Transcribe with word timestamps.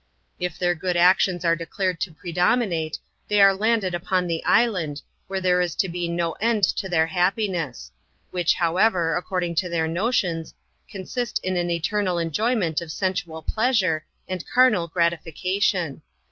If 0.39 0.57
their 0.57 0.73
good 0.73 0.97
actions 0.97 1.45
are 1.45 1.55
declared 1.55 1.99
to 1.99 2.11
predominate, 2.11 2.97
they 3.27 3.39
are 3.39 3.53
landed 3.53 3.93
upon 3.93 4.25
the 4.25 4.43
island, 4.45 5.03
where 5.27 5.39
there 5.39 5.61
is 5.61 5.75
to 5.75 5.87
be 5.87 6.07
no 6.07 6.31
end 6.41 6.63
to 6.77 6.89
their 6.89 7.05
happiness; 7.05 7.91
which, 8.31 8.55
however, 8.55 9.15
accord 9.15 9.43
ing 9.43 9.53
to 9.53 9.69
their 9.69 9.87
notions, 9.87 10.55
consist 10.89 11.39
in 11.43 11.55
an 11.55 11.69
eternal 11.69 12.17
enjoyment 12.17 12.81
of 12.81 12.91
sen 12.91 13.13
sual 13.13 13.43
pleasure, 13.43 14.03
and 14.27 14.43
carnal 14.49 14.87
gratification. 14.87 16.01